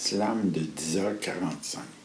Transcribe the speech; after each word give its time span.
Slam 0.00 0.50
de 0.50 0.60
10h45. 0.60 1.99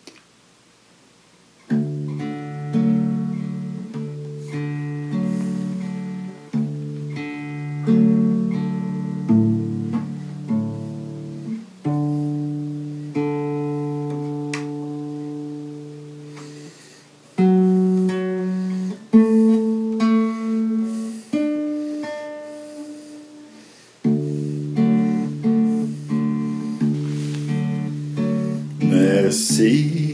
Merci 29.28 30.14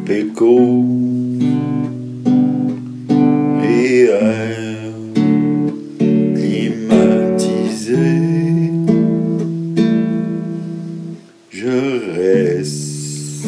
Et 0.08 0.27
climatisé. 6.34 7.97
Je 11.50 11.77
reste 12.16 13.47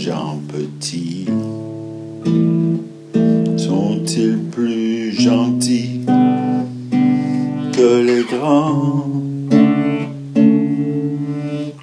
gens 0.00 0.40
petits. 0.48 1.26
Sont-ils 3.58 4.38
plus 4.50 5.12
gentils 5.12 6.00
que 7.74 8.02
les 8.08 8.24
grands? 8.24 9.10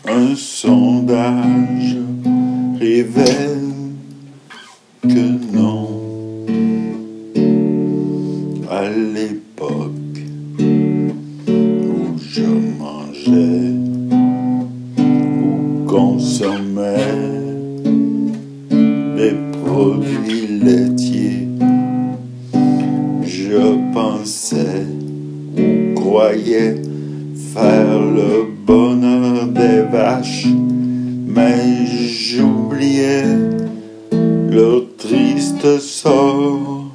Un 0.08 0.36
sondage 0.36 1.98
révèle 2.80 3.72
que 5.04 5.37
je 23.50 23.94
pensais 23.94 24.86
ou 25.58 25.94
croyais 25.96 26.76
faire 27.54 28.00
le 28.00 28.46
bonheur 28.66 29.48
des 29.48 29.84
vaches, 29.90 30.48
mais 31.28 31.86
j'oubliais 31.86 33.24
leur 34.50 34.82
triste 34.98 35.80
sort 35.80 36.92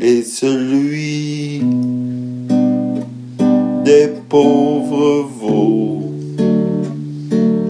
et 0.00 0.22
celui 0.22 1.62
des 3.84 4.08
pauvres 4.28 5.28
veaux 5.40 6.12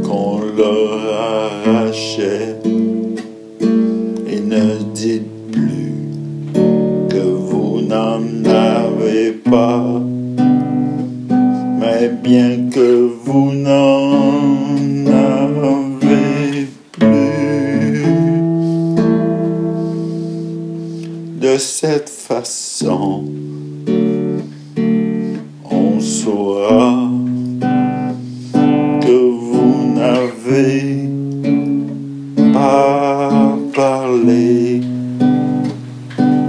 qu'on 0.03 0.41
leur 0.57 0.99
arrachait. 1.15 2.72
Mais 12.03 12.09
bien 12.09 12.69
que 12.69 13.11
vous 13.25 13.53
n'en 13.53 15.07
avez 15.07 16.67
plus. 16.91 18.03
De 21.41 21.57
cette 21.59 22.09
façon, 22.09 23.25
on 25.71 26.01
saura 26.01 27.09
que 29.01 29.19
vous 29.47 29.95
n'avez 29.95 31.09
pas 32.53 33.57
parlé 33.75 34.81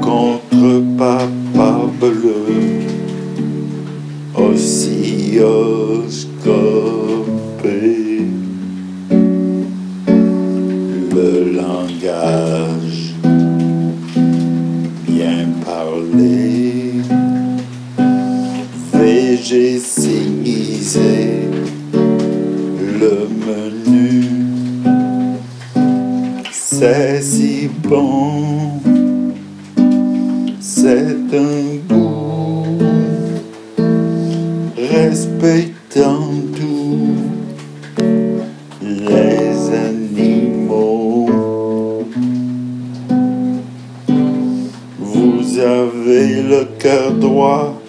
contre 0.01 0.81
Papa 0.97 1.71
Bleu, 1.99 2.83
Le 11.15 11.51
langage 11.55 13.13
bien 15.07 15.47
parlé, 15.65 16.93
végécinisé, 18.93 20.21
le 22.99 23.15
menu, 23.47 24.25
c'est 26.51 27.21
si 27.21 27.69
bon, 27.87 28.81
c'est 30.59 31.17
un 31.33 31.77
goût, 31.89 32.02
respectant 35.13 36.31
tout. 36.57 37.13
Les 38.81 39.51
animaux. 39.87 41.29
Vous 44.99 45.59
avez 45.59 46.41
le 46.53 46.61
cœur 46.79 47.11
droit, 47.11 47.79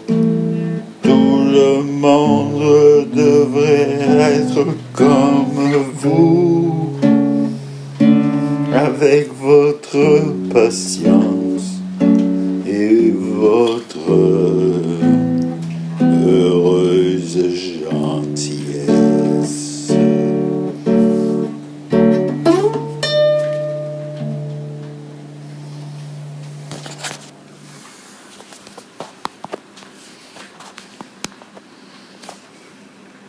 tout 1.03 1.39
le 1.59 1.71
monde 2.05 3.09
devrait 3.15 4.01
être 4.37 4.67
comme 4.93 5.47
vous, 6.03 6.91
avec 8.75 9.31
votre 9.41 10.07
patience 10.53 11.69
et 12.67 13.15
votre 13.17 14.74